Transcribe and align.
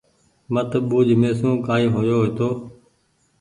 مت 0.53 0.71
ٻوُج 0.89 1.07
مهسون 1.21 1.53
ڪآئي 1.65 1.85
هويو 1.93 2.17
هيتو 2.23 2.49